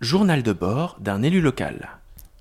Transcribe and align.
Journal 0.00 0.42
de 0.42 0.52
bord 0.52 0.96
d'un 1.00 1.22
élu 1.22 1.40
local. 1.40 1.88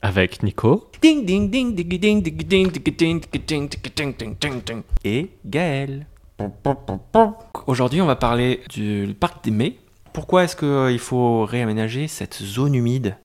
Avec 0.01 0.43
Nico. 0.43 0.89
Ding 1.01 1.25
ding 1.25 1.49
ding 1.49 1.75
ding 1.75 1.87
ding 1.99 2.21
ding 2.21 2.21
ding 2.21 2.71
ding 2.71 2.95
ding 2.97 3.21
ding 3.31 3.69
ding 3.95 4.13
ding 4.15 4.35
ding 4.39 4.61
ding 4.63 4.83
et 5.03 5.29
Gaël. 5.45 6.05
Aujourd'hui, 7.65 8.01
on 8.01 8.05
va 8.05 8.15
parler 8.15 8.61
du 8.69 9.15
parc 9.19 9.43
des 9.43 9.51
Mets. 9.51 9.75
Pourquoi 10.13 10.43
est-ce 10.43 10.55
qu'il 10.55 10.99
faut 10.99 11.45
réaménager 11.45 12.07
cette 12.07 12.35
zone 12.35 12.75
humide 12.75 13.17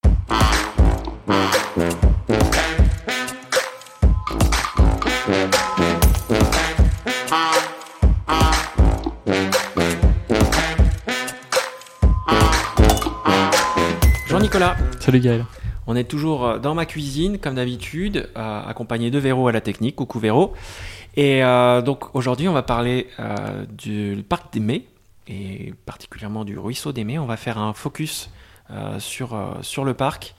Salut 15.03 15.19
Gaël. 15.19 15.45
on 15.89 15.97
est 15.97 16.05
toujours 16.05 16.47
euh, 16.47 16.59
dans 16.61 16.77
ma 16.77 16.87
cuisine, 16.87 17.39
comme 17.39 17.57
d'habitude, 17.57 18.31
euh, 18.37 18.63
accompagné 18.65 19.11
de 19.11 19.19
Véro 19.19 19.49
à 19.49 19.53
la 19.53 19.61
technique. 19.61 19.97
Coucou 19.97 20.21
Véro. 20.21 20.53
Et 21.17 21.43
euh, 21.43 21.83
donc 21.83 22.15
aujourd'hui, 22.15 22.47
on 22.47 22.53
va 22.53 22.63
parler 22.63 23.09
euh, 23.19 23.67
du 23.67 24.25
parc 24.29 24.53
des 24.53 24.61
Mets, 24.61 24.85
et 25.27 25.75
particulièrement 25.87 26.45
du 26.45 26.57
ruisseau 26.57 26.93
des 26.93 27.03
Mets. 27.03 27.19
On 27.19 27.27
va 27.27 27.37
faire 27.37 27.59
un 27.59 27.73
focus 27.73 28.31
euh, 28.71 29.01
sur, 29.01 29.37
sur 29.63 29.85
le 29.85 29.95
parc. 29.95 30.37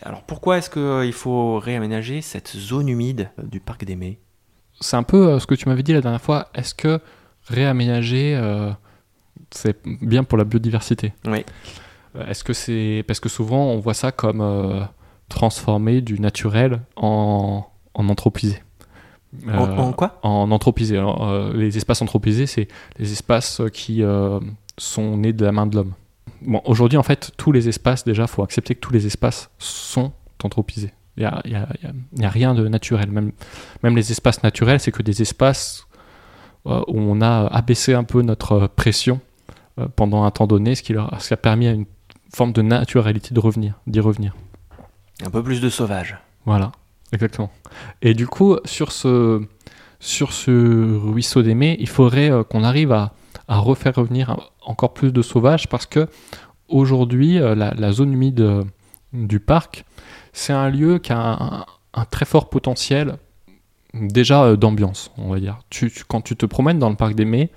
Alors 0.00 0.22
pourquoi 0.22 0.56
est-ce 0.56 0.70
qu'il 0.70 1.12
faut 1.12 1.58
réaménager 1.58 2.22
cette 2.22 2.56
zone 2.56 2.88
humide 2.88 3.28
du 3.42 3.60
parc 3.60 3.84
des 3.84 3.94
Mets? 3.94 4.18
C'est 4.80 4.96
un 4.96 5.02
peu 5.02 5.38
ce 5.38 5.46
que 5.46 5.54
tu 5.54 5.68
m'avais 5.68 5.82
dit 5.82 5.92
la 5.92 6.00
dernière 6.00 6.22
fois. 6.22 6.48
Est-ce 6.54 6.74
que 6.74 6.98
réaménager, 7.44 8.40
c'est 9.50 9.76
bien 9.84 10.24
pour 10.24 10.38
la 10.38 10.44
biodiversité? 10.44 11.12
Oui. 11.26 11.44
Euh, 12.16 12.26
Est-ce 12.26 12.44
que 12.44 12.52
c'est. 12.52 13.04
Parce 13.06 13.20
que 13.20 13.28
souvent, 13.28 13.66
on 13.66 13.78
voit 13.78 13.94
ça 13.94 14.12
comme 14.12 14.40
euh, 14.40 14.80
transformer 15.28 16.00
du 16.00 16.20
naturel 16.20 16.80
en, 16.96 17.64
en 17.94 18.08
anthropisé. 18.08 18.62
En, 19.46 19.50
Euh, 19.50 19.76
en 19.76 19.92
quoi? 19.92 20.18
en 20.22 20.50
anthropisé. 20.50 20.96
Alors, 20.96 21.28
euh, 21.28 21.52
les 21.54 21.76
espaces 21.76 22.00
anthropisés, 22.02 22.46
c'est 22.46 22.66
les 22.98 23.12
espaces 23.12 23.60
qui 23.72 24.02
sont 24.78 25.16
nés 25.18 25.32
de 25.32 25.44
la 25.44 25.52
main 25.52 25.66
de 25.66 25.76
l'homme. 25.76 25.92
Bon, 26.42 26.62
aujourd'hui, 26.64 26.96
en 26.98 27.02
fait, 27.02 27.32
tous 27.36 27.52
les 27.52 27.68
espaces, 27.68 28.04
déjà, 28.04 28.22
il 28.22 28.28
faut 28.28 28.42
accepter 28.42 28.74
que 28.74 28.80
tous 28.80 28.92
les 28.92 29.06
espaces 29.06 29.50
sont 29.58 30.12
anthropisés. 30.44 30.92
Il 31.16 31.22
n'y 31.22 31.26
a, 31.26 31.42
y 31.44 31.54
a- 31.56 31.68
y 31.82 31.86
a- 31.86 31.92
il 32.16 32.22
y 32.22 32.24
a 32.24 32.28
rien 32.30 32.54
de 32.54 32.66
naturel. 32.68 33.10
Même, 33.10 33.32
même 33.82 33.96
les 33.96 34.12
espaces 34.12 34.42
naturels, 34.44 34.78
c'est 34.80 34.92
que 34.92 35.02
des 35.02 35.20
espaces 35.20 35.84
où 36.64 36.98
on 36.98 37.20
a 37.22 37.46
abaissé 37.48 37.94
un 37.94 38.04
peu 38.04 38.22
notre 38.22 38.66
pression 38.68 39.20
pendant 39.96 40.24
un 40.24 40.30
temps 40.30 40.46
donné, 40.46 40.74
ce 40.74 40.82
qui, 40.82 40.92
leur, 40.92 41.10
ce 41.20 41.28
qui 41.28 41.34
a 41.34 41.38
permis 41.38 41.66
à 41.66 41.72
une 41.72 41.86
forme 42.34 42.52
de 42.52 42.62
naturalité 42.62 43.34
de 43.34 43.40
revenir, 43.40 43.74
d'y 43.86 44.00
revenir. 44.00 44.34
Un 45.24 45.30
peu 45.30 45.42
plus 45.42 45.60
de 45.60 45.68
sauvage. 45.68 46.16
Voilà, 46.46 46.72
exactement. 47.12 47.50
Et 48.02 48.14
du 48.14 48.26
coup, 48.26 48.56
sur 48.64 48.92
ce, 48.92 49.42
sur 50.00 50.32
ce 50.32 50.96
ruisseau 50.96 51.42
des 51.42 51.54
Mets, 51.54 51.76
il 51.80 51.88
faudrait 51.88 52.30
euh, 52.30 52.44
qu'on 52.44 52.62
arrive 52.64 52.92
à, 52.92 53.12
à 53.48 53.58
refaire 53.58 53.94
revenir 53.94 54.50
encore 54.64 54.94
plus 54.94 55.12
de 55.12 55.22
sauvages 55.22 55.68
parce 55.68 55.86
que 55.86 56.08
aujourd'hui, 56.68 57.38
euh, 57.38 57.54
la, 57.54 57.74
la 57.74 57.92
zone 57.92 58.12
humide 58.12 58.40
euh, 58.40 58.64
du 59.12 59.40
parc, 59.40 59.84
c'est 60.32 60.52
un 60.52 60.68
lieu 60.70 60.98
qui 60.98 61.12
a 61.12 61.18
un, 61.42 61.66
un 61.94 62.04
très 62.04 62.24
fort 62.26 62.48
potentiel 62.50 63.16
déjà 63.94 64.54
d'ambiance, 64.54 65.10
on 65.16 65.30
va 65.30 65.40
dire. 65.40 65.58
Tu, 65.70 65.90
tu- 65.90 66.04
quand 66.04 66.20
tu 66.20 66.36
te 66.36 66.46
promènes 66.46 66.78
dans 66.78 66.90
le 66.90 66.96
parc 66.96 67.14
des 67.14 67.24
Mets, 67.24 67.50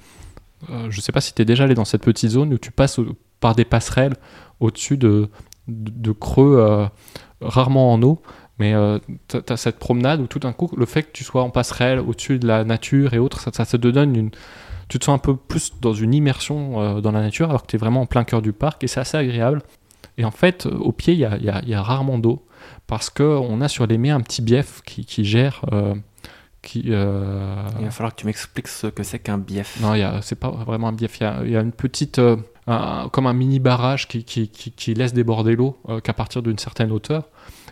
euh, 0.69 0.87
je 0.89 0.97
ne 0.97 1.01
sais 1.01 1.11
pas 1.11 1.21
si 1.21 1.33
tu 1.33 1.41
es 1.41 1.45
déjà 1.45 1.65
allé 1.65 1.75
dans 1.75 1.85
cette 1.85 2.03
petite 2.03 2.29
zone 2.31 2.53
où 2.53 2.57
tu 2.57 2.71
passes 2.71 2.97
au- 2.99 3.15
par 3.41 3.53
des 3.55 3.65
passerelles 3.65 4.15
au-dessus 4.61 4.95
de, 4.97 5.29
de, 5.67 5.91
de 5.91 6.11
creux 6.13 6.57
euh, 6.59 6.85
rarement 7.41 7.91
en 7.91 8.01
eau, 8.03 8.21
mais 8.59 8.73
tu 9.27 9.37
as, 9.49 9.57
cette 9.57 9.79
promenade 9.79 10.21
où 10.21 10.27
tout 10.27 10.37
d'un 10.39 10.53
coup, 10.53 10.69
le 10.77 10.85
fait 10.85 11.03
que 11.03 11.11
tu 11.11 11.23
sois 11.23 11.41
en 11.43 11.49
passerelle 11.49 11.99
au-dessus 11.99 12.37
de 12.39 12.47
la 12.47 12.63
nature 12.63 13.13
et 13.15 13.19
autres, 13.19 13.39
ça, 13.41 13.51
ça, 13.51 13.65
ça 13.65 13.77
te 13.77 13.87
donne 13.87 14.15
une... 14.15 14.29
Tu 14.87 14.99
te 14.99 15.05
sens 15.05 15.15
un 15.15 15.19
peu 15.19 15.35
plus 15.35 15.71
dans 15.81 15.93
une 15.93 16.13
immersion 16.13 16.79
euh, 16.81 17.01
dans 17.01 17.11
la 17.13 17.21
nature 17.21 17.49
alors 17.49 17.63
que 17.63 17.67
tu 17.67 17.75
es 17.77 17.79
vraiment 17.79 18.01
en 18.01 18.05
plein 18.05 18.23
cœur 18.23 18.41
du 18.41 18.51
parc 18.53 18.83
et 18.83 18.87
c'est 18.87 18.99
assez 18.99 19.17
agréable. 19.17 19.61
Et 20.17 20.25
en 20.25 20.31
fait, 20.31 20.65
euh, 20.67 20.77
au 20.77 20.91
pied, 20.91 21.13
il 21.13 21.19
y 21.19 21.25
a, 21.25 21.37
y 21.37 21.49
a- 21.49 21.63
y 21.65 21.73
a 21.73 21.81
rarement 21.81 22.19
d'eau 22.19 22.45
parce 22.87 23.09
qu'on 23.09 23.61
a 23.61 23.67
sur 23.69 23.87
les 23.87 23.97
mets 23.97 24.09
un 24.11 24.19
petit 24.21 24.41
bief 24.43 24.81
qui, 24.85 25.05
qui 25.05 25.23
gère... 25.25 25.65
euh, 25.71 25.95
qui, 26.61 26.83
euh, 26.89 27.55
Il 27.79 27.85
va 27.85 27.91
falloir 27.91 28.13
que 28.13 28.19
tu 28.19 28.27
m'expliques 28.27 28.67
ce 28.67 28.87
que 28.87 29.01
c'est 29.01 29.17
qu'un 29.17 29.37
bief. 29.39 29.79
non, 29.81 29.93
c'est 30.21 30.37
pas 30.37 30.49
vraiment 30.51 30.89
un 30.89 30.93
bief. 30.93 31.19
Il 31.19 31.23
y 31.23 31.25
a, 31.25 31.39
il 31.45 31.51
y 31.51 31.57
a 31.57 31.61
une 31.61 31.71
petite, 31.71 32.19
euh, 32.19 32.35
comme 32.65 33.27
un 33.27 33.33
mini 33.33 33.59
barrage 33.59 34.07
qui, 34.07 34.93
laisse 34.93 35.13
déborder 35.13 35.55
l'eau 35.55 35.77
euh, 35.89 35.99
qu'à 35.99 36.13
partir 36.13 36.41
d'une 36.41 36.57
certaine 36.57 36.91
hauteur. 36.91 37.27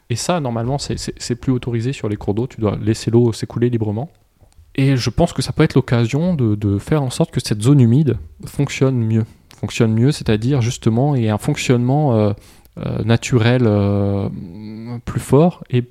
Et 0.10 0.16
ça, 0.16 0.40
normalement, 0.40 0.78
c'est- 0.78 1.36
plus 1.36 1.52
autorisé 1.52 1.94
sur 1.94 2.10
les 2.10 2.16
cours 2.16 2.34
d'eau. 2.34 2.48
Tu 2.48 2.60
dois 2.60 2.78
laisser 2.82 3.12
l'eau 3.12 3.32
s'écouler 3.32 3.70
librement. 3.70 4.10
Et 4.76 4.98
je 4.98 5.10
pense 5.10 5.34
que 5.34 5.42
ça 5.42 5.52
peut 5.52 5.64
être 5.64 5.76
l'occasion 5.76 6.34
de, 6.34 6.78
faire 6.80 7.04
en 7.04 7.10
sorte 7.10 7.32
que 7.32 7.40
cette 7.40 7.62
zone 7.62 7.80
humide 7.80 8.18
fonctionne 8.46 8.98
mieux. 8.98 9.26
Fonctionne 9.60 9.94
mieux, 9.94 10.12
c'est-à-dire 10.12 10.62
justement, 10.62 11.16
et 11.16 11.30
un 11.30 11.38
fonctionnement 11.38 12.16
euh, 12.16 12.34
euh, 12.78 13.04
naturel 13.04 13.68
plus 15.06 15.20
fort 15.20 15.64
et, 15.70 15.84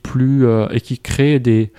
qui 0.80 0.98
crée 0.98 1.38
des, 1.38 1.72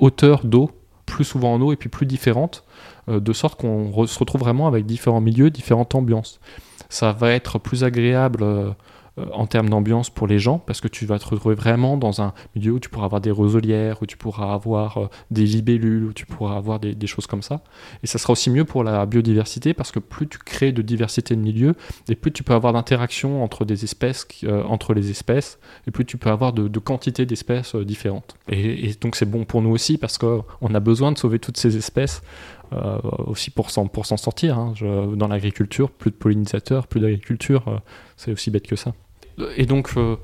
hauteurs 0.00 0.46
d'eau 0.46 0.70
plus 1.04 1.24
souvent 1.24 1.54
en 1.54 1.60
eau 1.60 1.72
et 1.72 1.76
puis 1.76 1.88
plus 1.88 2.06
différentes, 2.06 2.64
de 3.08 3.32
sorte 3.32 3.60
qu'on 3.60 4.06
se 4.06 4.18
retrouve 4.18 4.40
vraiment 4.40 4.66
avec 4.66 4.86
différents 4.86 5.20
milieux, 5.20 5.50
différentes 5.50 5.94
ambiances. 5.94 6.40
Ça 6.88 7.12
va 7.12 7.32
être 7.32 7.58
plus 7.58 7.84
agréable 7.84 8.42
euh, 8.42 8.70
euh, 9.18 9.26
en 9.32 9.46
termes 9.46 9.68
d'ambiance 9.68 10.10
pour 10.10 10.26
les 10.26 10.38
gens, 10.38 10.58
parce 10.58 10.80
que 10.80 10.88
tu 10.88 11.06
vas 11.06 11.18
te 11.18 11.26
retrouver 11.26 11.54
vraiment 11.54 11.96
dans 11.96 12.20
un 12.20 12.32
milieu 12.54 12.72
où 12.72 12.80
tu 12.80 12.88
pourras 12.88 13.06
avoir 13.06 13.20
des 13.20 13.30
roselières, 13.30 14.02
où 14.02 14.06
tu 14.06 14.16
pourras 14.16 14.52
avoir 14.52 14.98
euh, 14.98 15.06
des 15.30 15.44
libellules, 15.44 16.04
où 16.04 16.12
tu 16.12 16.26
pourras 16.26 16.56
avoir 16.56 16.78
des, 16.80 17.06
choses 17.06 17.26
comme 17.26 17.42
ça. 17.42 17.62
Et 18.02 18.06
ça 18.06 18.18
sera 18.18 18.32
aussi 18.32 18.50
mieux 18.50 18.64
pour 18.64 18.84
la 18.84 19.06
biodiversité, 19.06 19.74
parce 19.74 19.92
que 19.92 19.98
plus 19.98 20.28
tu 20.28 20.38
crées 20.38 20.72
de 20.72 20.82
diversité 20.82 21.34
de 21.34 21.40
milieux, 21.40 21.74
et 22.08 22.14
plus 22.14 22.32
tu 22.32 22.42
peux 22.42 22.54
avoir 22.54 22.72
d'interactions 22.72 23.42
entre 23.42 23.64
euh, 23.64 24.62
entre 24.64 24.94
les 24.94 25.10
espèces, 25.10 25.58
et 25.86 25.90
plus 25.90 26.04
tu 26.04 26.16
peux 26.16 26.30
avoir 26.30 26.52
de, 26.52 26.68
de 26.68 26.78
quantité 26.78 27.26
d'espèces 27.26 27.74
euh, 27.74 27.84
différentes. 27.84 28.36
Et, 28.48 28.90
et 28.90 28.94
donc 29.00 29.16
c'est 29.16 29.30
bon 29.30 29.44
pour 29.44 29.62
nous 29.62 29.70
aussi, 29.70 29.98
parce 29.98 30.18
qu'on 30.18 30.74
a 30.74 30.80
besoin 30.80 31.12
de 31.12 31.18
sauver 31.18 31.38
toutes 31.38 31.56
ces 31.56 31.76
espèces 31.76 32.22
euh, 32.72 32.98
aussi 33.26 33.50
pour 33.50 33.70
s'en, 33.70 33.88
sortir. 34.16 34.58
hein. 34.58 34.74
Dans 35.16 35.28
l'agriculture, 35.28 35.90
plus 35.90 36.10
de 36.10 36.16
pollinisateurs, 36.16 36.86
plus 36.86 37.00
d'agriculture, 37.00 37.64
euh, 37.68 37.78
c'est 38.16 38.32
aussi 38.32 38.50
bête 38.50 38.66
que 38.66 38.76
ça. 38.76 38.92
Et 39.56 39.64
donc, 39.66 39.90
euh, 39.96 40.16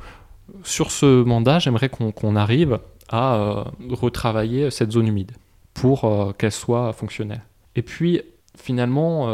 sur 0.62 0.90
ce 0.90 1.22
mandat, 1.22 1.58
j'aimerais 1.58 1.88
qu'on, 1.88 2.36
arrive 2.36 2.80
à 3.08 3.66
retravailler 3.90 4.70
cette 4.70 4.92
zone 4.92 5.08
humide 5.08 5.32
pour 5.72 6.34
qu'elle 6.38 6.52
soit 6.52 6.92
fonctionnelle. 6.92 7.42
Et 7.76 7.82
puis, 7.82 8.22
finalement, 8.56 9.26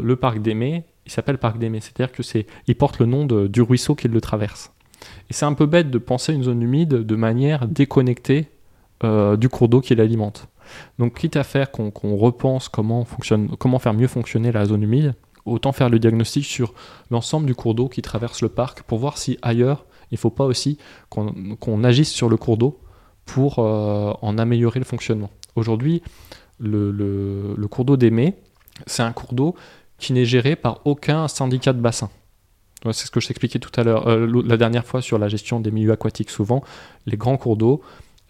le 0.00 0.16
parc 0.16 0.38
Mets, 0.38 0.84
il 1.06 1.12
s'appelle 1.12 1.38
parc 1.38 1.58
Mets, 1.58 1.80
c'est-à-dire 1.80 2.12
que 2.12 2.22
c'est, 2.22 2.46
il 2.66 2.74
porte 2.74 2.98
le 2.98 3.06
nom 3.06 3.24
du 3.26 3.62
ruisseau 3.62 3.94
qui 3.94 4.08
le 4.08 4.20
traverse. 4.20 4.72
Et 5.30 5.32
c'est 5.32 5.44
un 5.44 5.52
peu 5.52 5.66
bête 5.66 5.90
de 5.90 5.98
penser 5.98 6.32
une 6.32 6.42
zone 6.42 6.62
humide 6.62 6.88
de 6.88 7.16
manière 7.16 7.68
déconnectée 7.68 8.48
du 9.02 9.48
cours 9.48 9.68
d'eau 9.68 9.80
qui 9.80 9.94
l'alimente. 9.94 10.48
Donc, 10.98 11.18
quitte 11.18 11.36
à 11.36 11.44
faire 11.44 11.70
qu'on 11.70 12.16
repense 12.16 12.68
comment, 12.68 13.04
faire 13.04 13.94
mieux 13.94 14.08
fonctionner 14.08 14.52
la 14.52 14.64
zone 14.64 14.82
humide, 14.82 15.14
autant 15.44 15.72
faire 15.72 15.88
le 15.88 15.98
diagnostic 15.98 16.44
sur 16.44 16.74
l'ensemble 17.10 17.46
du 17.46 17.54
cours 17.54 17.74
d'eau 17.74 17.88
qui 17.88 18.02
traverse 18.02 18.42
le 18.42 18.48
parc 18.48 18.82
pour 18.82 18.98
voir 18.98 19.18
si 19.18 19.38
ailleurs, 19.42 19.86
il 20.10 20.14
ne 20.14 20.18
faut 20.18 20.30
pas 20.30 20.44
aussi 20.44 20.78
qu'on 21.10 21.84
agisse 21.84 22.10
sur 22.10 22.28
le 22.28 22.36
cours 22.36 22.56
d'eau 22.56 22.80
pour 23.24 23.58
euh, 23.58 24.12
en 24.22 24.38
améliorer 24.38 24.78
le 24.78 24.84
fonctionnement. 24.84 25.30
Aujourd'hui, 25.54 26.02
le, 26.58 27.66
cours 27.70 27.84
d'eau 27.84 27.96
Mets, 28.10 28.36
c'est 28.86 29.02
un 29.02 29.12
cours 29.12 29.34
d'eau 29.34 29.54
qui 29.98 30.12
n'est 30.12 30.24
géré 30.24 30.56
par 30.56 30.80
aucun 30.84 31.28
syndicat 31.28 31.72
de 31.72 31.80
bassin. 31.80 32.10
C'est 32.84 33.06
ce 33.06 33.10
que 33.10 33.20
je 33.20 33.26
t'expliquais 33.26 33.58
tout 33.58 33.72
à 33.78 33.82
l'heure, 33.82 34.06
euh, 34.06 34.42
la 34.46 34.56
dernière 34.56 34.86
fois 34.86 35.02
sur 35.02 35.18
la 35.18 35.28
gestion 35.28 35.58
des 35.58 35.72
milieux 35.72 35.92
aquatiques. 35.92 36.30
Souvent, 36.30 36.62
les 37.06 37.16
grands 37.16 37.36
cours 37.36 37.56
d'eau, 37.56 37.82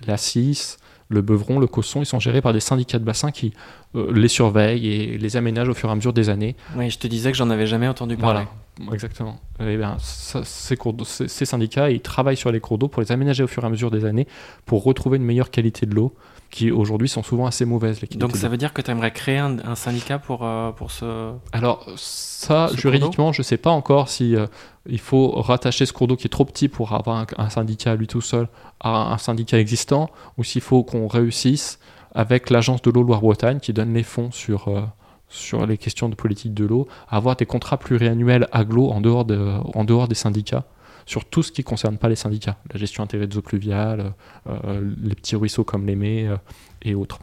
la 0.06 0.17
Cisse, 0.17 0.79
le 1.08 1.22
Beuvron, 1.22 1.58
le 1.58 1.66
Cosson, 1.66 2.00
ils 2.00 2.06
sont 2.06 2.20
gérés 2.20 2.43
par 2.43 2.52
des 2.52 2.60
syndicats 2.60 2.99
de 2.99 3.05
bassin 3.05 3.31
qui 3.31 3.52
euh, 3.94 4.12
les 4.12 4.28
surveillent 4.28 4.87
et 4.87 5.19
les 5.19 5.37
aménagent 5.37 5.69
au 5.69 5.75
fur 5.75 5.88
et 5.88 5.93
à 5.93 5.94
mesure 5.94 6.12
des 6.12 6.28
années. 6.28 6.55
Oui, 6.76 6.90
je 6.90 6.99
te 6.99 7.06
disais 7.06 7.31
que 7.32 7.38
j'en 7.38 7.50
avais 7.50 7.66
jamais 7.66 7.88
entendu 7.88 8.16
parler. 8.16 8.44
Voilà, 8.44 8.50
exactement. 8.93 9.39
Eh 9.61 9.77
bien, 9.77 9.97
ça- 10.01 10.45
ces, 10.45 10.77
cours 10.77 10.93
d'eau- 10.93 11.05
ces- 11.05 11.29
ces 11.29 11.45
syndicats, 11.45 11.91
ils 11.91 12.01
travaillent 12.01 12.37
sur 12.37 12.53
les 12.53 12.61
cours 12.61 12.79
d'eau 12.79 12.89
pour 12.89 13.03
les 13.03 13.13
aménager 13.13 13.43
au 13.43 13.47
fur 13.49 13.63
et 13.65 13.67
à 13.67 13.71
mesure 13.71 13.91
des 13.91 14.05
années 14.05 14.27
pour 14.67 14.85
retrouver 14.85 15.17
une 15.19 15.25
meilleure 15.25 15.51
qualité 15.51 15.87
de 15.87 15.95
l'eau, 15.95 16.15
qui 16.51 16.71
aujourd'hui 16.71 17.09
sont 17.11 17.23
souvent 17.23 17.45
assez 17.47 17.67
mauvaises. 17.67 18.01
Donc 18.17 18.35
ça 18.37 18.49
veut 18.49 18.57
dire 18.57 18.73
que 18.73 18.81
tu 18.81 18.91
aimerais 18.91 19.11
créer 19.13 19.37
un, 19.39 19.59
un 19.65 19.75
syndicat 19.75 20.19
pour, 20.19 20.45
euh, 20.45 20.71
pour 20.73 20.91
ce... 20.91 21.33
Alors, 21.53 21.87
ça, 21.97 22.69
Ce 22.71 22.77
juridiquement, 22.79 23.33
je 23.33 23.41
ne 23.41 23.45
sais 23.45 23.59
pas 23.59 23.71
encore 23.71 24.09
si 24.09 24.35
euh, 24.35 24.47
il 24.89 24.99
faut 25.01 25.31
rattacher 25.33 25.85
ce 25.85 25.93
cours 25.93 26.07
d'eau 26.09 26.17
qui 26.17 26.27
est 26.27 26.31
trop 26.31 26.47
petit 26.47 26.69
pour 26.69 26.95
avoir 26.95 27.19
un, 27.19 27.27
un 27.37 27.51
syndicat 27.51 27.93
à 27.93 27.97
lui 27.97 28.07
tout 28.07 28.23
seul 28.23 28.49
à 28.81 29.13
un 29.13 29.19
syndicat 29.19 29.59
existant, 29.59 30.09
ou 30.39 30.45
s'il 30.45 30.63
faut 30.63 30.83
qu'on 30.85 31.07
réussisse 31.07 31.79
avec 32.15 32.49
l'agence 32.49 32.81
de 32.81 32.91
l'eau 32.91 33.03
Loire-Bretagne 33.03 33.61
qui 33.61 33.75
donne 33.75 33.93
les 33.93 34.03
fonds 34.03 34.31
sur, 34.31 34.69
euh, 34.69 34.81
sur 35.29 35.67
les 35.67 35.79
questions 35.79 36.09
de 36.09 36.15
politique 36.15 36.55
de 36.55 36.65
l'eau, 36.65 36.89
avoir 37.09 37.37
des 37.37 37.47
contrats 37.47 37.77
pluriannuels 37.77 38.49
aglo 38.53 38.89
en 38.89 39.01
dehors, 39.01 39.25
de, 39.25 39.37
en 39.75 39.85
dehors 39.85 40.09
des 40.09 40.15
syndicats, 40.15 40.65
sur 41.07 41.25
tout 41.25 41.43
ce 41.43 41.53
qui 41.53 41.63
ne 41.63 41.67
concerne 41.67 41.99
pas 41.99 42.09
les 42.09 42.17
syndicats, 42.17 42.59
la 42.73 42.79
gestion 42.79 43.03
intégrée 43.03 43.27
des 43.27 43.37
eaux 43.37 43.43
pluviales, 43.43 44.13
euh, 44.49 44.91
les 45.03 45.15
petits 45.15 45.37
ruisseaux 45.37 45.65
comme 45.65 45.87
l'Aimé 45.87 46.29
euh, 46.29 46.37
et 46.83 46.95
autres. 46.95 47.19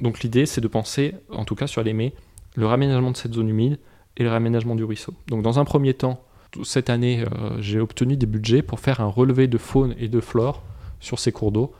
Donc 0.00 0.20
l'idée, 0.20 0.46
c'est 0.46 0.60
de 0.60 0.68
penser, 0.68 1.14
en 1.30 1.44
tout 1.44 1.54
cas 1.54 1.66
sur 1.66 1.82
l'Aimé, 1.82 2.14
le 2.54 2.66
raménagement 2.66 3.10
de 3.10 3.16
cette 3.16 3.34
zone 3.34 3.48
humide 3.48 3.78
et 4.16 4.22
le 4.22 4.30
raménagement 4.30 4.74
du 4.74 4.84
ruisseau. 4.84 5.14
Donc 5.26 5.42
dans 5.42 5.58
un 5.58 5.64
premier 5.64 5.94
temps, 5.94 6.22
cette 6.64 6.90
année, 6.90 7.22
euh, 7.22 7.60
j'ai 7.60 7.80
obtenu 7.80 8.16
des 8.16 8.26
budgets 8.26 8.62
pour 8.62 8.80
faire 8.80 9.00
un 9.00 9.06
relevé 9.06 9.46
de 9.46 9.58
faune 9.58 9.94
et 9.98 10.08
de 10.08 10.20
flore 10.20 10.62
sur 11.00 11.18
ces 11.18 11.32
cours 11.32 11.52
d'eau 11.52 11.72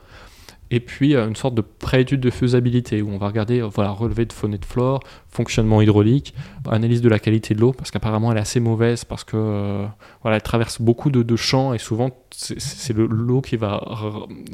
et 0.70 0.81
puis 0.81 1.14
euh, 1.14 1.28
une 1.28 1.37
sorte 1.37 1.55
de 1.55 1.61
préétude 1.61 2.20
de 2.20 2.31
faisabilité 2.31 3.02
où 3.02 3.11
on 3.11 3.19
va 3.19 3.26
regarder 3.26 3.61
euh, 3.61 3.67
voilà 3.67 3.90
relevé 3.90 4.25
de 4.25 4.32
faune 4.32 4.55
et 4.55 4.58
de 4.58 4.64
flore, 4.64 5.00
fonctionnement 5.28 5.82
hydraulique, 5.82 6.34
analyse 6.69 7.00
de 7.00 7.08
la 7.08 7.19
qualité 7.19 7.55
de 7.55 7.61
l'eau 7.61 7.72
parce 7.72 7.90
qu'apparemment 7.90 8.31
elle 8.32 8.38
est 8.38 8.43
assez 8.43 8.61
mauvaise 8.61 9.05
parce 9.05 9.25
que 9.25 9.37
euh, 9.37 9.87
voilà 10.22 10.37
elle 10.37 10.43
traverse 10.43 10.81
beaucoup 10.81 11.11
de, 11.11 11.37
champs 11.37 11.75
et 11.75 11.78
souvent 11.78 12.11
c'est 12.31 12.93
l'eau 12.93 13.40
qui 13.40 13.56
va 13.56 13.82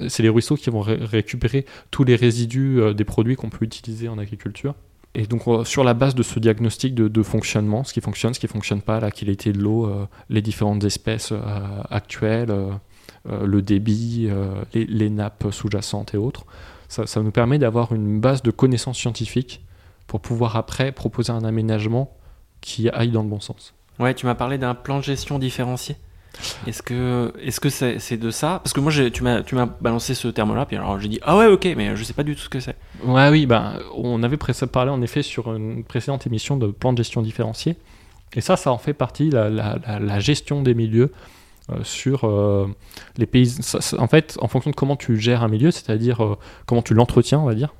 c'est 0.08 0.22
les 0.22 0.28
ruisseaux 0.28 0.56
qui 0.56 0.70
vont 0.70 0.80
récupérer 0.80 1.66
tous 1.90 2.04
les 2.04 2.14
résidus 2.14 2.94
des 2.94 3.04
produits 3.04 3.34
qu'on 3.34 3.48
peut 3.48 3.64
utiliser 3.64 4.08
en 4.08 4.18
agriculture. 4.18 4.74
Et 5.14 5.26
donc 5.26 5.42
sur 5.66 5.82
la 5.82 5.94
base 5.94 6.14
de 6.14 6.22
ce 6.22 6.38
diagnostic 6.38 6.94
de, 6.94 7.22
fonctionnement, 7.22 7.82
ce 7.82 7.92
qui 7.92 8.00
fonctionne, 8.00 8.34
ce 8.34 8.40
qui 8.40 8.46
fonctionne 8.46 8.82
pas, 8.82 9.00
la 9.00 9.10
qualité 9.10 9.52
de 9.52 9.58
l'eau, 9.58 9.90
les 10.28 10.42
différentes 10.42 10.84
espèces 10.84 11.32
actuelles 11.90 12.54
le 13.28 13.62
débit, 13.62 14.28
euh, 14.30 14.62
les, 14.74 15.10
nappes 15.10 15.46
sous-jacentes 15.50 16.14
et 16.14 16.16
autres. 16.16 16.44
Ça, 16.88 17.04
nous 17.20 17.30
permet 17.30 17.58
d'avoir 17.58 17.92
une 17.92 18.20
base 18.20 18.42
de 18.42 18.50
connaissances 18.50 18.98
scientifiques 18.98 19.64
pour 20.06 20.20
pouvoir 20.20 20.56
après 20.56 20.92
proposer 20.92 21.32
un 21.32 21.44
aménagement 21.44 22.16
qui 22.60 22.88
aille 22.88 23.10
dans 23.10 23.22
le 23.22 23.28
bon 23.28 23.40
sens. 23.40 23.74
Ouais, 23.98 24.14
tu 24.14 24.26
m'as 24.26 24.34
parlé 24.34 24.58
d'un 24.58 24.74
plan 24.74 24.98
de 24.98 25.02
gestion 25.02 25.38
différencié. 25.38 25.96
Est-ce 26.66 26.82
que 26.82 27.32
est-ce 27.40 27.60
que 27.60 27.70
c'est 27.70 28.16
de 28.18 28.30
ça? 28.30 28.60
Parce 28.62 28.74
que 28.74 28.80
moi 28.80 28.92
tu 28.92 29.22
m'as 29.22 29.42
tu 29.42 29.54
m'as 29.54 29.64
balancé 29.64 30.12
ce 30.12 30.28
terme-là 30.28 30.66
puis 30.66 30.76
alors 30.76 31.00
j'ai 31.00 31.08
dit 31.08 31.18
ah 31.22 31.34
ouais 31.34 31.46
ok 31.46 31.66
mais 31.78 31.96
je 31.96 32.04
sais 32.04 32.12
pas 32.12 32.24
du 32.24 32.34
tout 32.34 32.42
ce 32.42 32.50
que 32.50 32.60
c'est. 32.60 32.76
Ouais 33.02 33.30
oui 33.30 33.46
ben 33.46 33.78
on 33.94 34.22
avait 34.22 34.36
parlé 34.36 34.90
en 34.90 35.00
effet 35.00 35.22
sur 35.22 35.54
une 35.54 35.82
précédente 35.82 36.26
émission 36.26 36.58
de 36.58 36.66
plan 36.66 36.92
de 36.92 36.98
gestion 36.98 37.22
différencié 37.22 37.76
et 38.34 38.42
ça 38.42 38.58
ça 38.58 38.70
en 38.70 38.76
fait 38.76 38.92
partie 38.92 39.30
la, 39.30 39.48
la 39.48 40.20
gestion 40.20 40.60
des 40.60 40.74
milieux 40.74 41.10
euh, 41.72 41.82
sur 41.82 42.22
euh, 42.22 42.68
les 43.16 43.26
pays. 43.26 43.56
En 43.98 44.06
fait, 44.06 44.38
en 44.40 44.46
fonction 44.46 44.70
de 44.70 44.76
comment 44.76 44.94
tu 44.94 45.18
gères 45.18 45.42
un 45.42 45.48
milieu, 45.48 45.72
c'est-à-dire 45.72 46.22
euh, 46.22 46.38
comment 46.64 46.80
tu 46.80 46.94
l'entretiens, 46.94 47.40
on 47.40 47.44
va 47.44 47.56
dire, 47.56 47.74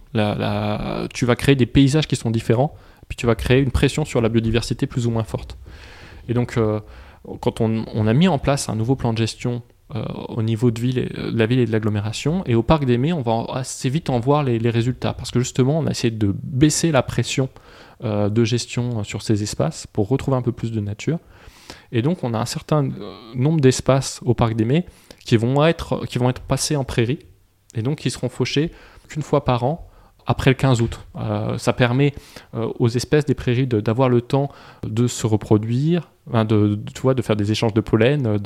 tu 1.14 1.24
vas 1.24 1.36
créer 1.36 1.54
des 1.54 1.66
paysages 1.66 2.08
qui 2.08 2.16
sont 2.16 2.32
différents, 2.32 2.74
puis 3.08 3.14
tu 3.14 3.26
vas 3.26 3.36
créer 3.36 3.60
une 3.60 3.70
pression 3.70 4.04
sur 4.04 4.20
la 4.20 4.28
biodiversité 4.28 4.88
plus 4.88 5.06
ou 5.06 5.12
moins 5.12 5.22
forte. 5.22 5.56
Et 6.28 6.34
donc, 6.34 6.58
quand 7.40 7.60
on, 7.60 8.06
a 8.08 8.12
mis 8.12 8.26
en 8.26 8.38
place 8.38 8.68
un 8.68 8.74
nouveau 8.74 8.96
plan 8.96 9.12
de 9.12 9.18
gestion 9.18 9.62
au 9.94 10.42
niveau 10.42 10.72
de, 10.72 11.08
la 11.32 11.46
ville 11.46 11.60
et 11.60 11.66
de 11.66 11.70
l'agglomération. 11.70 12.42
Et 12.46 12.56
au 12.56 12.64
parc 12.64 12.86
des 12.86 12.98
Mets, 12.98 13.12
on 13.12 13.22
va 13.22 13.44
assez 13.52 13.88
vite 13.88 14.10
en 14.10 14.18
voir 14.18 14.42
les, 14.42 14.58
résultats. 14.70 15.12
Parce 15.12 15.30
que 15.30 15.38
justement, 15.38 15.78
on 15.78 15.86
a 15.86 15.90
essayé 15.90 16.10
de 16.10 16.34
baisser 16.42 16.90
la 16.90 17.04
pression 17.04 17.48
de 18.02 18.44
gestion 18.44 19.04
sur 19.04 19.22
ces 19.22 19.44
espaces 19.44 19.86
pour 19.86 20.08
retrouver 20.08 20.36
un 20.36 20.42
peu 20.42 20.52
plus 20.52 20.72
de 20.72 20.80
nature. 20.80 21.20
Et 21.92 22.02
donc, 22.02 22.24
on 22.24 22.34
a 22.34 22.38
un 22.38 22.46
certain 22.46 22.84
euh, 22.84 23.14
nombre 23.34 23.60
d'espaces 23.60 24.20
au 24.24 24.34
parc 24.34 24.54
des 24.54 24.64
Mets 24.64 24.86
qui 25.24 25.36
vont 25.36 25.64
être, 25.64 26.06
passés 26.46 26.76
en 26.76 26.84
prairie 26.84 27.18
et 27.74 27.82
donc 27.82 27.98
qui 27.98 28.10
seront 28.10 28.28
fauchés 28.28 28.70
qu'une 29.08 29.22
fois 29.22 29.44
par 29.44 29.64
an 29.64 29.88
après 30.26 30.50
le 30.50 30.54
15 30.54 30.82
août. 30.82 31.00
Euh, 31.16 31.56
ça 31.58 31.72
permet 31.72 32.12
euh, 32.54 32.68
aux 32.78 32.88
espèces 32.88 33.26
des 33.26 33.34
prairies 33.34 33.66
d'avoir 33.66 34.08
le 34.08 34.20
temps 34.20 34.50
de 34.84 35.06
se 35.06 35.26
reproduire, 35.26 36.10
de 36.32 37.22
faire 37.22 37.36
des 37.36 37.52
échanges 37.52 37.74
de 37.74 37.80
pollen 37.80 38.38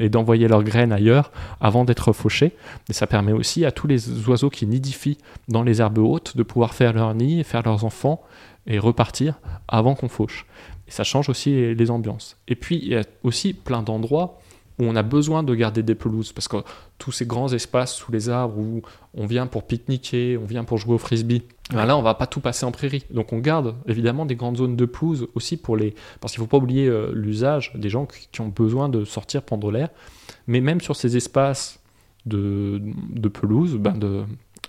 et 0.00 0.08
d'envoyer 0.08 0.46
leurs 0.46 0.62
graines 0.62 0.92
ailleurs 0.92 1.32
avant 1.60 1.84
d'être 1.84 2.12
fauchées. 2.12 2.52
Et 2.88 2.92
ça 2.92 3.08
permet 3.08 3.32
aussi 3.32 3.64
à 3.64 3.72
tous 3.72 3.88
les 3.88 4.28
oiseaux 4.28 4.50
qui 4.50 4.66
nidifient 4.66 5.18
dans 5.48 5.64
les 5.64 5.80
herbes 5.80 5.98
hautes 5.98 6.36
de 6.36 6.44
pouvoir 6.44 6.74
faire 6.74 6.92
leur 6.92 7.14
nid, 7.14 7.42
faire 7.42 7.62
leurs 7.62 7.84
enfants 7.84 8.22
et 8.66 8.78
repartir 8.78 9.40
avant 9.68 9.94
qu'on 9.94 10.08
fauche. 10.08 10.46
Et 10.88 10.90
ça 10.90 11.04
change 11.04 11.28
aussi 11.28 11.74
les, 11.74 11.90
ambiances. 11.90 12.36
Et 12.48 12.54
puis, 12.54 12.78
il 12.82 12.88
y 12.88 12.96
a 12.96 13.02
aussi 13.22 13.54
plein 13.54 13.82
d'endroits 13.82 14.38
où 14.78 14.84
on 14.84 14.96
a 14.96 15.02
besoin 15.02 15.42
de 15.42 15.54
garder 15.54 15.82
des 15.82 15.94
pelouses, 15.94 16.32
parce 16.32 16.48
que 16.48 16.56
tous 16.98 17.12
ces 17.12 17.26
grands 17.26 17.52
espaces 17.52 17.94
sous 17.94 18.10
les 18.10 18.28
arbres 18.28 18.58
où 18.58 18.82
on 19.14 19.26
vient 19.26 19.46
pour 19.46 19.64
pique-niquer, 19.64 20.36
on 20.36 20.46
vient 20.46 20.64
pour 20.64 20.78
jouer 20.78 20.94
au 20.94 20.98
frisbee, 20.98 21.42
ben 21.70 21.86
là 21.86 21.96
on 21.96 22.02
va 22.02 22.14
pas 22.14 22.26
tout 22.26 22.40
passer 22.40 22.66
en 22.66 22.72
prairie. 22.72 23.04
Donc 23.10 23.32
on 23.32 23.38
garde 23.38 23.76
évidemment 23.86 24.26
des 24.26 24.34
grandes 24.34 24.56
zones 24.56 24.74
de 24.74 24.84
pelouse 24.84 25.28
aussi 25.34 25.56
pour 25.56 25.76
les... 25.76 25.94
Parce 26.20 26.32
qu'il 26.32 26.40
faut 26.40 26.48
pas 26.48 26.56
oublier 26.56 26.88
euh, 26.88 27.12
l'usage 27.14 27.72
des 27.76 27.88
gens 27.88 28.06
qui, 28.06 28.40
ont 28.40 28.48
besoin 28.48 28.88
de 28.88 29.04
sortir 29.04 29.42
prendre 29.42 29.70
l'air. 29.70 29.90
Mais 30.48 30.60
même 30.60 30.80
sur 30.80 30.96
ces 30.96 31.16
espaces 31.16 31.78
de, 32.26 32.80
de 33.10 33.28
pelouse, 33.28 33.76
ben 33.76 33.96
de, 33.96 34.24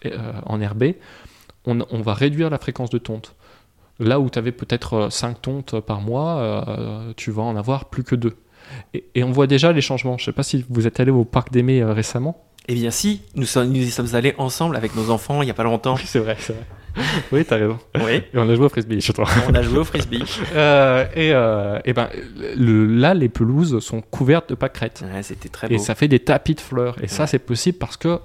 euh, 0.06 0.34
en 0.46 0.62
herbé, 0.62 1.00
on, 1.66 1.80
on 1.90 2.02
va 2.02 2.14
réduire 2.14 2.52
la 2.52 2.60
fréquence 2.60 2.92
de 2.92 3.00
tonte. 3.00 3.36
Là 4.00 4.20
où 4.20 4.30
tu 4.30 4.38
avais 4.38 4.52
peut-être 4.52 5.10
5 5.10 5.30
euh, 5.30 5.34
tontes 5.42 5.80
par 5.80 6.02
mois, 6.02 6.38
euh, 6.38 7.14
tu 7.16 7.32
vas 7.32 7.44
en 7.44 7.56
avoir 7.56 7.86
plus 7.86 8.04
que 8.04 8.16
2. 8.16 8.36
Et, 8.94 9.24
on 9.24 9.32
voit 9.32 9.48
déjà 9.48 9.72
les 9.72 9.82
changements. 9.82 10.18
Je 10.18 10.24
ne 10.24 10.26
sais 10.26 10.32
pas 10.34 10.44
si 10.44 10.66
vous 10.70 10.86
êtes 10.86 11.00
allé 11.00 11.12
au 11.12 11.24
parc 11.24 11.52
d'Aimé 11.52 11.82
euh, 11.82 11.94
récemment. 11.94 12.44
Eh 12.68 12.74
bien 12.74 12.92
si, 12.92 13.22
nous, 13.36 13.46
sommes, 13.46 13.70
nous 13.70 13.76
y 13.76 13.92
sommes 13.92 14.14
allés 14.14 14.34
ensemble 14.38 14.76
avec 14.76 14.96
nos 14.96 15.12
enfants 15.12 15.44
il 15.44 15.46
n'y 15.46 15.52
a 15.52 15.54
pas 15.54 15.64
longtemps. 15.64 15.96
Oui, 15.96 16.02
c'est 16.06 16.20
vrai, 16.20 16.36
c'est 16.40 16.54
vrai. 16.54 16.66
oui, 17.32 17.46
t'as 17.46 17.58
raison. 17.58 17.78
Oui. 18.04 18.24
Et 18.34 18.38
on 18.38 18.50
a 18.50 18.56
joué 18.56 18.66
au 18.66 18.70
frisbee, 18.70 19.00
je 19.00 19.12
crois. 19.12 19.28
On 19.48 19.54
a 19.54 19.62
joué 19.62 19.78
au 19.78 19.84
frisbee. 19.84 20.24
et, 20.56 21.30
et 21.30 21.94
ben, 21.94 22.10
le, 22.58 22.86
là, 22.86 23.14
les 23.14 23.30
pelouses 23.30 23.80
sont 23.80 24.02
couvertes 24.02 24.50
de 24.50 24.56
pâquerettes. 24.56 25.04
Ouais, 25.14 25.24
c'était 25.24 25.50
très 25.50 25.68
beau. 25.68 25.76
Et 25.76 25.78
ça 25.78 25.94
fait 25.94 26.08
des 26.08 26.20
tapis 26.20 26.56
de 26.56 26.62
fleurs. 26.62 26.96
Et 27.04 27.08
ça, 27.08 27.28
c'est 27.28 27.40
possible 27.40 27.78
parce 27.78 27.98
que 27.98 28.20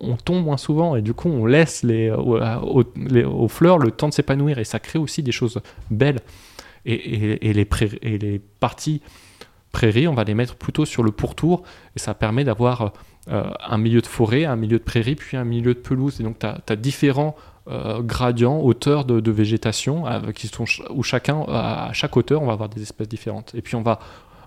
on, 0.00 0.16
tombe 0.16 0.44
moins 0.44 0.56
souvent 0.56 0.96
et 0.96 1.02
du 1.02 1.14
coup 1.14 1.28
on 1.28 1.46
laisse 1.46 1.82
les, 1.82 2.10
aux, 2.10 3.48
fleurs 3.48 3.78
le 3.78 3.90
temps 3.90 4.08
de 4.08 4.14
s'épanouir 4.14 4.58
et 4.58 4.64
ça 4.64 4.78
crée 4.78 4.98
aussi 4.98 5.22
des 5.22 5.32
choses 5.32 5.60
belles. 5.90 6.20
Et, 6.88 7.52
les, 7.52 7.68
et 8.02 8.18
les 8.18 8.38
parties 8.38 9.02
prairies, 9.72 10.06
on 10.06 10.14
va 10.14 10.22
les 10.22 10.34
mettre 10.34 10.54
plutôt 10.54 10.84
sur 10.84 11.02
le 11.02 11.10
pourtour 11.10 11.64
et 11.96 11.98
ça 11.98 12.14
permet 12.14 12.44
d'avoir 12.44 12.92
euh, 13.28 13.50
un 13.60 13.76
milieu 13.76 14.00
de 14.00 14.06
forêt, 14.06 14.44
un 14.44 14.54
milieu 14.54 14.78
de 14.78 14.84
prairie, 14.84 15.16
puis 15.16 15.36
un 15.36 15.44
milieu 15.44 15.74
de 15.74 15.80
pelouse. 15.80 16.20
Et 16.20 16.22
donc 16.22 16.38
tu 16.38 16.46
as, 16.46 16.76
différents 16.76 17.34
euh, 17.68 18.00
gradients, 18.00 18.60
hauteurs 18.60 19.04
de, 19.04 19.30
végétation, 19.32 20.06
euh, 20.06 20.30
qui 20.30 20.46
sont, 20.46 20.64
où 20.90 21.02
chacun, 21.02 21.44
à 21.48 21.90
chaque 21.92 22.16
hauteur, 22.16 22.40
on 22.40 22.46
va 22.46 22.52
avoir 22.52 22.68
des 22.68 22.82
espèces 22.82 23.08
différentes. 23.08 23.52
Et 23.56 23.62
puis 23.62 23.74
on 23.74 23.82
va 23.82 23.98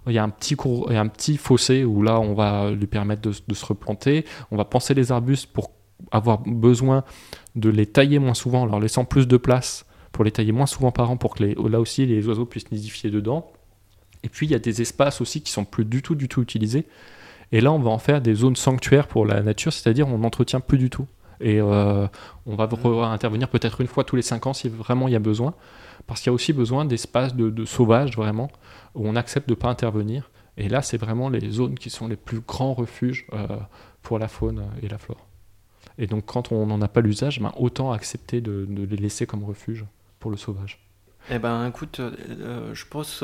il 0.07 0.13
y 0.13 0.17
a 0.17 0.23
un 0.23 0.29
petit, 0.29 0.55
cours, 0.55 0.91
un 0.91 1.07
petit 1.07 1.37
fossé 1.37 1.83
où 1.83 2.01
là, 2.01 2.19
on 2.19 2.33
va 2.33 2.71
lui 2.71 2.87
permettre 2.87 3.21
de, 3.21 3.53
se 3.53 3.65
replanter. 3.65 4.25
On 4.51 4.57
va 4.57 4.65
penser 4.65 4.93
les 4.93 5.11
arbustes 5.11 5.47
pour 5.47 5.71
avoir 6.11 6.39
besoin 6.39 7.03
de 7.55 7.69
les 7.69 7.85
tailler 7.85 8.19
moins 8.19 8.33
souvent, 8.33 8.61
en 8.61 8.65
leur 8.65 8.79
laissant 8.79 9.05
plus 9.05 9.27
de 9.27 9.37
place 9.37 9.85
pour 10.11 10.23
les 10.23 10.31
tailler 10.31 10.51
moins 10.51 10.65
souvent 10.65 10.91
par 10.91 11.11
an 11.11 11.17
pour 11.17 11.35
que 11.35 11.43
là 11.43 11.79
aussi 11.79 12.05
les 12.05 12.27
oiseaux 12.27 12.45
puissent 12.45 12.71
nidifier 12.71 13.09
dedans. 13.09 13.51
Et 14.23 14.29
puis 14.29 14.47
il 14.47 14.51
y 14.51 14.55
a 14.55 14.59
des 14.59 14.81
espaces 14.81 15.21
aussi 15.21 15.41
qui 15.41 15.51
sont 15.51 15.65
plus 15.65 15.85
du 15.85 16.01
tout 16.01 16.15
du 16.15 16.27
tout 16.27 16.41
utilisés. 16.41 16.85
Et 17.51 17.61
là 17.61 17.71
on 17.71 17.79
va 17.79 17.91
en 17.91 17.99
faire 17.99 18.21
des 18.21 18.33
zones 18.33 18.55
sanctuaires 18.55 19.07
pour 19.07 19.25
la 19.25 19.41
nature, 19.41 19.71
c'est-à-dire 19.71 20.07
on 20.07 20.17
n'entretient 20.19 20.59
plus 20.59 20.77
du 20.77 20.89
tout. 20.89 21.05
Et 21.41 21.61
euh, 21.61 22.07
on 22.45 22.55
va 22.55 22.69
intervenir 23.07 23.47
peut-être 23.49 23.81
une 23.81 23.87
fois 23.87 24.03
tous 24.03 24.15
les 24.15 24.21
cinq 24.21 24.47
ans 24.47 24.53
si 24.53 24.67
vraiment 24.69 25.07
il 25.07 25.11
y 25.11 25.15
a 25.15 25.19
besoin, 25.19 25.53
parce 26.07 26.21
qu'il 26.21 26.27
y 26.27 26.31
a 26.31 26.33
aussi 26.33 26.53
besoin 26.53 26.85
d'espaces 26.85 27.35
de, 27.35 27.49
de 27.49 27.65
sauvage 27.65 28.15
vraiment, 28.15 28.49
où 28.95 29.07
on 29.07 29.15
accepte 29.15 29.47
de 29.47 29.53
ne 29.53 29.59
pas 29.59 29.69
intervenir. 29.69 30.29
Et 30.57 30.67
là, 30.67 30.81
c'est 30.81 30.97
vraiment 30.97 31.29
les 31.29 31.49
zones 31.49 31.75
qui 31.75 31.89
sont 31.89 32.07
les 32.07 32.17
plus 32.17 32.41
grands 32.41 32.73
refuges 32.73 33.25
euh, 33.33 33.47
pour 34.01 34.19
la 34.19 34.27
faune 34.27 34.65
et 34.83 34.89
la 34.89 34.97
flore. 34.97 35.25
Et 35.97 36.07
donc, 36.07 36.25
quand 36.25 36.51
on 36.51 36.65
n'en 36.65 36.81
a 36.81 36.87
pas 36.87 37.01
l'usage, 37.01 37.39
ben, 37.39 37.53
autant 37.57 37.91
accepter 37.91 38.41
de, 38.41 38.67
les 38.69 38.97
laisser 38.97 39.25
comme 39.25 39.43
refuge 39.43 39.85
pour 40.19 40.31
le 40.31 40.37
sauvage. 40.37 40.85
Eh 41.29 41.39
ben, 41.39 41.67
écoute, 41.67 41.99
euh, 42.01 42.73
je 42.73 42.85
pense 42.85 43.23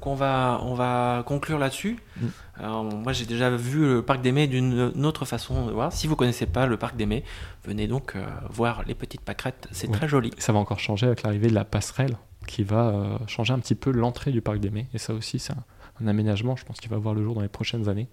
qu'on 0.00 0.14
va, 0.14 0.60
on 0.62 0.74
va 0.74 1.22
conclure 1.26 1.58
là-dessus. 1.58 1.98
Mm. 2.20 2.26
moi, 3.02 3.12
j'ai 3.12 3.26
déjà 3.26 3.50
vu 3.50 3.86
le 3.86 4.02
parc 4.02 4.20
des 4.22 4.32
Mets 4.32 4.46
d'une 4.46 5.06
autre 5.06 5.24
façon 5.24 5.66
de 5.66 5.72
voir. 5.72 5.92
Si 5.92 6.06
vous 6.06 6.16
connaissez 6.16 6.46
pas 6.46 6.66
le 6.66 6.76
parc 6.76 6.96
des 6.96 7.06
Mets, 7.06 7.24
venez 7.64 7.86
donc 7.86 8.14
voir 8.50 8.82
les 8.86 8.94
petites 8.94 9.22
pâquerettes. 9.22 9.68
C'est 9.70 9.90
très 9.90 10.08
joli. 10.08 10.30
Ça 10.38 10.52
va 10.52 10.58
encore 10.58 10.80
changer 10.80 11.06
avec 11.06 11.22
l'arrivée 11.22 11.48
de 11.48 11.54
la 11.54 11.64
passerelle 11.64 12.16
qui 12.46 12.62
va 12.62 12.88
euh, 12.88 13.18
changer 13.26 13.52
un 13.52 13.58
petit 13.58 13.74
peu 13.74 13.90
l'entrée 13.90 14.32
du 14.32 14.40
parc 14.40 14.58
des 14.58 14.70
Mets. 14.70 14.86
Et 14.94 14.98
ça 14.98 15.12
aussi, 15.12 15.38
c'est 15.38 15.52
un, 15.52 16.06
aménagement, 16.06 16.56
je 16.56 16.64
pense, 16.64 16.78
qui 16.78 16.88
va 16.88 16.96
voir 16.96 17.14
le 17.14 17.22
jour 17.22 17.34
dans 17.34 17.40
les 17.40 17.48
prochaines 17.48 17.88
années. 17.88 18.08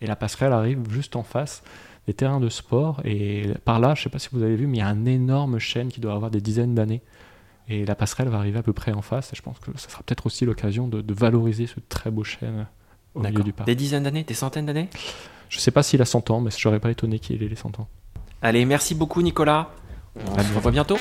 Et 0.00 0.06
la 0.06 0.16
passerelle 0.16 0.52
arrive 0.52 0.80
juste 0.90 1.16
en 1.16 1.22
face 1.22 1.62
des 2.06 2.14
terrains 2.14 2.40
de 2.40 2.48
sport. 2.48 3.00
Et 3.04 3.48
par 3.64 3.80
là, 3.80 3.94
je 3.94 4.00
ne 4.00 4.04
sais 4.04 4.10
pas 4.10 4.18
si 4.18 4.28
vous 4.32 4.42
avez 4.42 4.56
vu, 4.56 4.66
mais 4.66 4.78
il 4.78 4.80
y 4.80 4.82
a 4.82 4.88
un 4.88 5.04
énorme 5.04 5.58
chêne 5.58 5.88
qui 5.88 6.00
doit 6.00 6.14
avoir 6.14 6.30
des 6.30 6.40
dizaines 6.40 6.74
d'années. 6.74 7.02
Et 7.72 7.86
la 7.86 7.94
passerelle 7.94 8.28
va 8.28 8.36
arriver 8.36 8.58
à 8.58 8.62
peu 8.62 8.74
près 8.74 8.92
en 8.92 9.00
face. 9.00 9.32
Et 9.32 9.36
je 9.36 9.40
pense 9.40 9.58
que 9.58 9.70
ça 9.76 9.88
sera 9.88 10.02
peut-être 10.02 10.26
aussi 10.26 10.44
l'occasion 10.44 10.88
de, 10.88 11.14
valoriser 11.14 11.66
ce 11.66 11.80
très 11.88 12.10
beau 12.10 12.22
chêne 12.22 12.66
au 13.14 13.20
milieu 13.20 13.42
du 13.42 13.54
parc. 13.54 13.66
Des 13.66 13.74
dizaines 13.74 14.02
d'années 14.02 14.24
Des 14.24 14.34
centaines 14.34 14.66
d'années? 14.66 14.90
Je 15.48 15.56
ne 15.56 15.60
sais 15.60 15.70
pas 15.70 15.82
s'il 15.82 16.02
a 16.02 16.04
100 16.04 16.30
ans, 16.30 16.40
mais 16.42 16.50
je 16.50 16.68
n'aurais 16.68 16.80
pas 16.80 16.90
étonné 16.90 17.18
qu'il 17.18 17.42
ait 17.42 17.48
les 17.48 17.56
100 17.56 17.80
ans. 17.80 17.88
Allez, 18.42 18.66
merci 18.66 18.94
beaucoup 18.94 19.22
Nicolas. 19.22 19.70
On 20.16 20.38
se 20.38 20.54
revoit 20.54 20.70
bientôt. 20.70 20.98